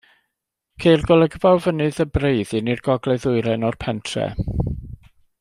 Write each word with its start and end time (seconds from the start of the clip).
Ceir 0.85 1.03
golygfa 1.11 1.51
o 1.57 1.59
fynydd 1.65 1.99
y 2.05 2.07
Breiddin 2.15 2.73
i'r 2.73 2.81
gogledd-ddwyrain 2.89 3.69
o'r 3.71 3.79
pentref. 3.87 4.43